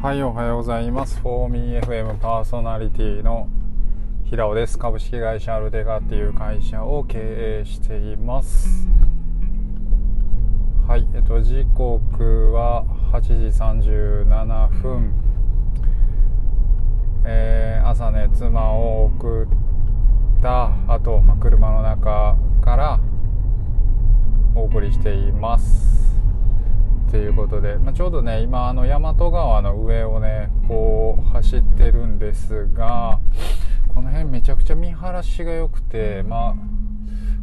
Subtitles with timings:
[0.00, 1.18] はい、おはようございます。
[1.18, 3.48] フォーミー FM パーソナリティの
[4.26, 4.78] 平尾です。
[4.78, 7.18] 株式会社アルデガっていう会社を経
[7.62, 8.86] 営しています。
[10.86, 15.12] はい、えっと、時刻は8時37分。
[17.24, 23.00] えー、朝ね、妻を送った後、ま、車の中から
[24.54, 25.97] お送りしています。
[27.10, 33.18] ということで、まあ、ちょうどね今あの大和川の上をねこう走ってるんですが
[33.94, 36.54] この辺めちゃくちゃ見晴らしが良くてまあ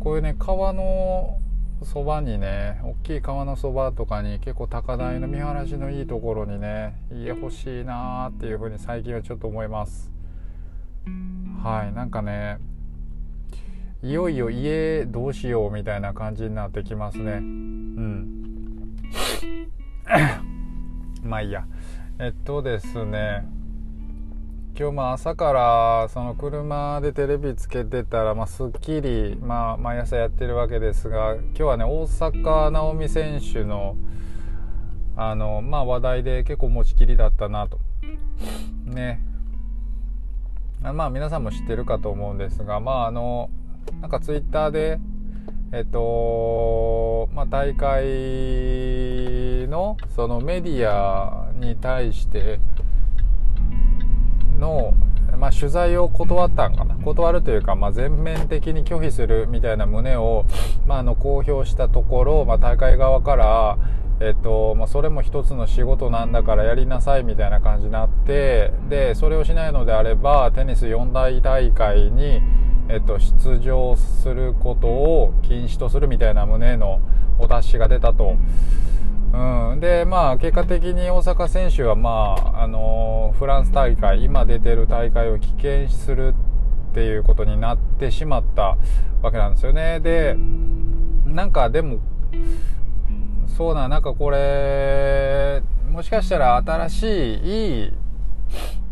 [0.00, 1.38] こういうね川の
[1.82, 10.10] そばにね大きい川のそばとかに結構高台の見晴らしのいいところにね家欲しいなーっていう風に最近はちょっと思います。
[11.62, 12.58] はいなんかね
[14.02, 17.32] いよいよ家どうしようみたいな感じになってきますね。
[17.32, 18.39] うん。
[21.22, 21.64] まあいいや。
[22.18, 23.46] えっとですね。
[24.78, 33.96] 今日も朝からその車でテレビつけてたら、まあ、スッキリ、まあ、毎朝やってるわけですが今日はね大坂なおみ選手の
[35.16, 37.78] あの、まあ、話題で結構持ちきりだったなと。
[38.86, 39.20] ね。
[40.82, 43.50] まあ皆さんも知ってるかと思うんですがまああの
[44.00, 44.98] なんかツイッターで
[45.72, 52.58] えっとまあ、大会のそのメディアに対して
[54.58, 54.94] の、
[55.38, 56.96] まあ、取材を断ったんかな。
[56.96, 60.44] 断るというか、まあ、全面的に拒否するみたいな旨を、
[60.86, 63.78] まあ、あの公表したところ、まあ、大会側から、
[64.18, 72.42] えっとまあ、それも一つの仕事なんだからやりなさいみたいな感じになってでそれをしないのであればテニス四大大会に
[72.92, 77.00] えっと、出場することを禁止とするみたいな旨の
[77.38, 78.36] お達しが出たと。
[79.32, 86.34] うん、で、まあ、結果的に大阪選手は、まあ、あのフランス大会、今出てる大会を棄権する
[86.90, 88.76] っていうことになってしまった
[89.22, 90.00] わけなんですよね。
[90.00, 90.36] で、
[91.26, 92.00] なんかでも、
[93.56, 97.92] そうな、なんかこれ、もしかしたら新しい、いい、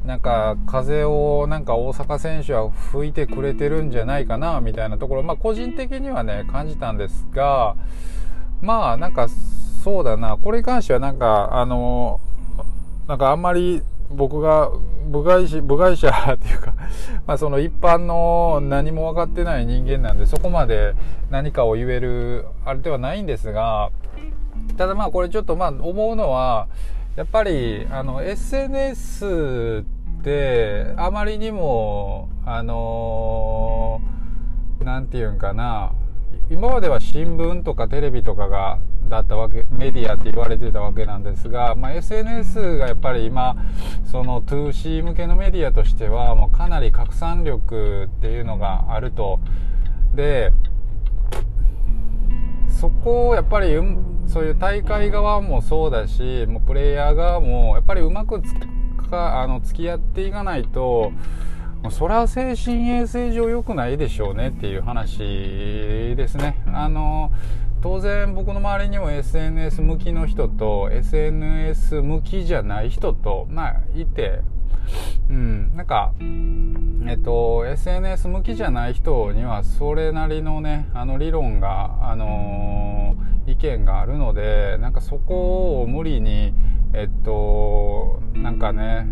[0.08, 7.76] なんか風をなんか大阪選手は吹いてくれてるんじゃないかなみたいなところ、まあ、個人的にはね感じたんですが
[8.62, 9.28] まあなんか
[9.84, 10.38] そうだな。
[10.38, 12.20] これに関してはなんかあの
[13.06, 14.70] なんかあんまり僕が
[15.10, 16.72] 部外者部外者っていうか
[17.26, 20.94] まあその一般の何も分かってない人間なんでそこまで
[21.28, 23.90] 何かを言えるあれではないんですが
[24.78, 26.66] ただまあこれちょっとまあ思うのは
[27.14, 29.97] やっぱりあの SNS って
[30.96, 34.00] あまりにもあの
[34.80, 35.92] 何て言うんかな。
[36.50, 38.78] 今までは新聞とかテレビとかが
[39.08, 43.56] だったわけメディアって言われてたわけなんですが、まあ、SNS がやっぱり今
[44.04, 49.40] その 2C 向けのメディアとしてはもうかなり拡散力っていうのがあると。
[50.14, 50.52] で
[52.68, 53.74] そこをやっぱり
[54.26, 58.40] そういう大会側もそうだしもうプレイヤー側もやっぱりうまく
[59.08, 61.12] かあの付き合っていかないと
[61.90, 66.60] それは精神衛生上良くないでしょうねっていう話ですね。
[66.66, 67.32] あの
[67.80, 74.40] 当然僕の周りにも SNS 向きの人と SNS 向きじゃない人とまあいて
[75.30, 76.12] うんなんか
[77.06, 86.52] えっと SNS 向きじゃない人にはそれなりのねあの理論があの意見があるのでなんかそこを無理に
[86.98, 89.06] えっとなんかね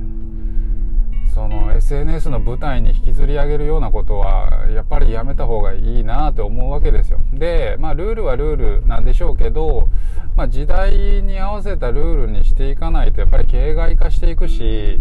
[1.32, 7.20] その SNS の舞台に引きずり上げるようなことはやっぱりやめた方がいいなと思うわけですよ。
[7.32, 9.88] でまあルールはルールなんでしょうけど、
[10.34, 14.98] まあ、時代に合わせたルールにしていかないとやっぱり形骸化していくし、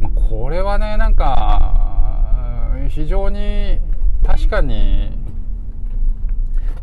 [0.00, 3.78] まあ、これはねなんか非常に
[4.26, 5.16] 確かに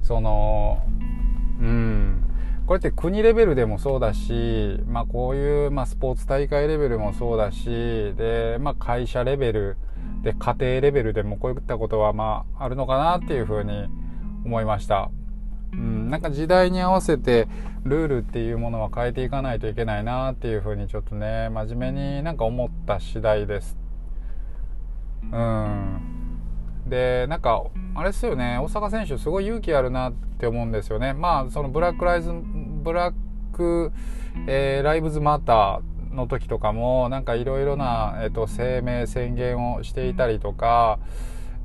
[0.03, 0.81] その
[1.59, 2.26] うん。
[2.67, 7.63] これって国レベルでもそうだし、まあ、こういう、まあ、スポーツ大会レベルもそうだし
[8.17, 9.77] で、まあ、会社レベル
[10.21, 13.87] で家庭レベルでもこういったことは、まあ、あるのかなっていうふうに
[14.45, 15.09] 思いました。
[15.71, 17.47] うん、なんか時代に合わせて
[17.85, 23.77] ルールっていうものは変えていかないといけないなっていうふうにちょっとね真面目になんか思った次第です。
[25.31, 26.17] うん
[26.89, 27.63] でなんか
[27.95, 32.31] あれですよね大阪選手すごい勇気あるなって思うんですよねまあそのブラックライズ
[32.87, 33.13] ブラッ
[33.51, 33.91] ク、
[34.47, 40.97] えー、ライブズマターの時とかもなんかいろいろな、えーと、声明宣言をしていたりとか、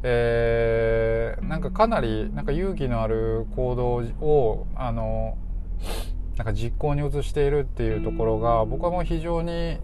[0.03, 3.95] えー、なんかかなりなんか勇気のある行動
[4.27, 5.39] をあの
[6.37, 9.79] なんか実行に移しているっていうところが僕はもう非常に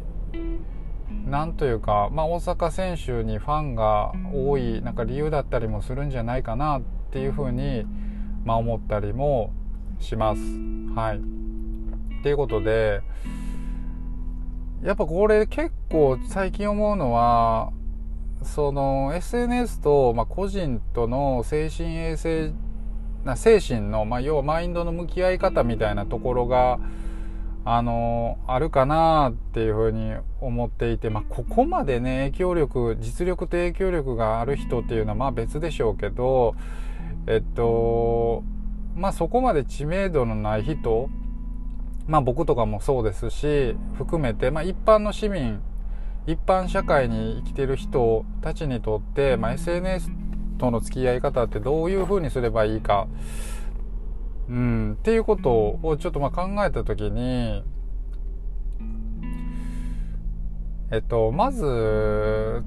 [1.24, 6.82] なんというか、まあ、大阪選手にファンが多いなんか理由だったりもするんじゃないかなっ
[7.12, 7.84] ていうふうに、
[8.44, 9.52] まあ、思ったりも
[10.00, 10.40] します。
[10.94, 13.02] はい、ということで
[14.82, 17.72] やっぱこれ結構最近思うのは
[18.42, 22.52] その SNS と、まあ、個人との精神衛生
[23.24, 26.78] な精神の、まあ、要はマインドの向き合い方みたいなところが
[27.64, 36.54] あのあるかなっていうふうに思っていて、まあ、ここまでね影響力実力と影響力がある人っていうのはまあ別でしょうけど
[37.26, 38.42] えっと
[38.98, 41.08] まあそこまで知名度のない人
[42.06, 45.60] まあ僕とかもそうですし含めて、まあ、一般の市民
[46.26, 50.10] 一般社会に生きてる人たちにとって、まあ、SNS
[50.58, 53.06] との付き合い方ってどういうふうにすればいいか
[54.48, 57.62] うん、っていうことをちょっとまあ考えた時に
[60.90, 61.60] えっと、まず、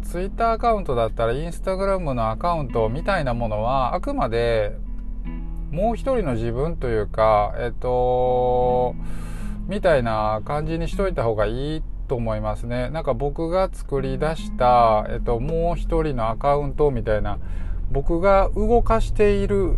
[0.03, 4.77] ツイッターアカウントだったら、インスタグラムのアカウントみたいなものは、あくまで、
[5.71, 8.93] もう一人の自分というか、えっと、
[9.67, 12.89] みたいな感じにしといた方がいいと思いますね。
[12.89, 17.39] なんか僕が作り出した、えっと、もう一人のアカウントみたいな、
[17.89, 19.77] 僕が動かしている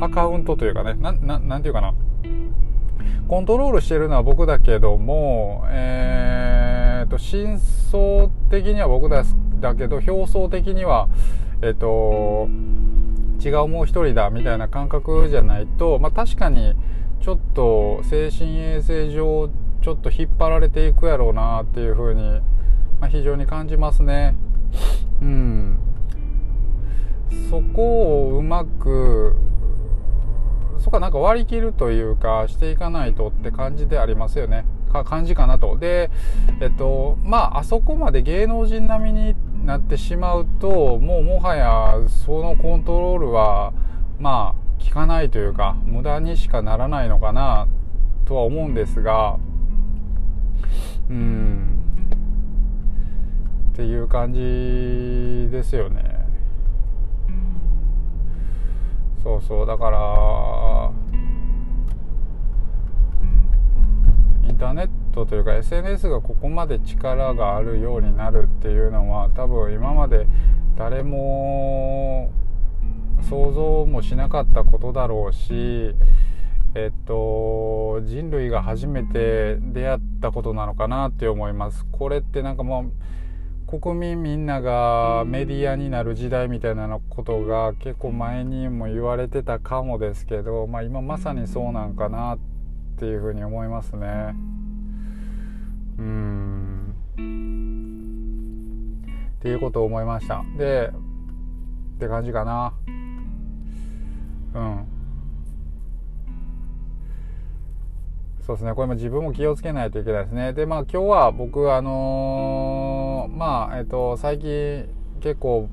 [0.00, 1.94] アカウントというかね、な、ななんていうかな。
[3.28, 9.24] コントロールしてるのは僕だけども、えー、と、真相的には僕だ
[9.60, 11.08] だけど、表層的には、
[11.60, 12.48] えっ、と、
[13.44, 16.74] 違うもう一人だみたいな感覚じゃないと、まあ確かに、
[17.20, 19.50] ちょっと精神衛生上、
[19.82, 22.40] ちょっと引っ張られていくやろうなっていうふうに、
[23.00, 24.36] まあ、非常に感じますね。
[25.20, 25.78] うん。
[27.50, 29.36] そこをうまく
[30.78, 36.10] そこはなんか割り切るというかしていかないとって感じでありますよねか感じかなとで
[36.60, 43.72] えっとまああそこまで芸能人並みになってしまうともうもはやそのコントロールは
[44.18, 47.68] まあ効かないというか無駄にしかならないのかな
[48.24, 49.38] とは思うんですが
[51.08, 51.78] うん。
[53.72, 54.40] っていう感じ
[55.50, 56.26] ですよね。
[59.22, 59.66] そうそう。
[59.66, 60.90] だから
[64.48, 70.26] インターネットというか SNS がここまで力があるようになるっていうのは多分今まで
[70.76, 72.30] 誰も
[73.28, 75.94] 想像もしなかったことだろうし
[76.74, 82.92] えっと人類が初めて出会ったことなのかなって思いますこれってなんかもう
[83.80, 92.38] 国民みんながメディアになる時代みたいなことが結構前にも言われてたかもですけど、まあ、今まさにそうなんかなっ
[92.98, 94.34] ていうふうに思いますね。
[96.02, 97.74] うん
[99.38, 100.44] っていうことを思いました。
[100.58, 100.92] で
[101.96, 102.74] って感じかな。
[104.54, 104.86] うん
[108.46, 110.52] そうですね、これも自分も気をつけないといけないですね。
[110.52, 114.88] で、まあ今日は僕、あのー、まあ、えっと、最近
[115.20, 115.68] 結構、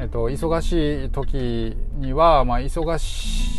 [0.00, 3.55] えっと、忙しい時には、まあ、忙しい、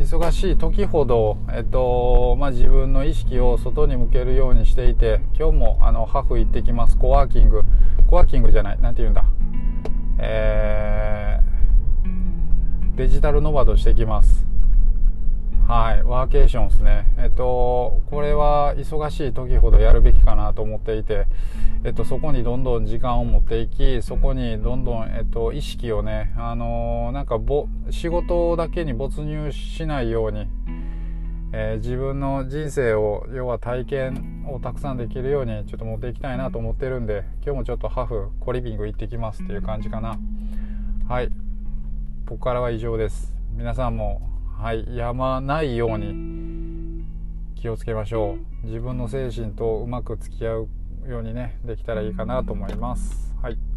[0.00, 6.96] 忙しい時ほど、えっと、まあ、自分の意識を外に向けるようにしていて、今日も、あの、ハフ行ってきます。
[6.96, 7.62] コワーキング。
[8.08, 8.78] コワーキングじゃない。
[8.80, 9.24] 何て言うんだ。
[10.18, 14.49] えー、デジタルノバドしてきます
[15.70, 17.06] はいワーケーションですね。
[17.16, 21.28] えっとこれは忙しい時ほどやるべきかなと思っていて
[21.84, 30.48] えっとそこにどんどん時間を持っていきそこにどんどんえっと意識をねあのー、なんかぼ仕事だけに没入しないように
[31.52, 40.18] えー、自分の人生を要は体験をたくさんできるようにちょっと持っていきたいなと思ってるんで今日もちょっとハフコリビング行ってきますっていう感じかな。
[41.08, 41.28] はい
[42.26, 43.32] ここからは以上です。
[43.56, 47.02] 皆さんもはいやまないように
[47.54, 48.66] 気をつけましょう。
[48.66, 50.68] 自分の精神とうまく付き合う
[51.08, 53.34] ようにねできたらいいかなと思います。
[53.40, 53.69] はい。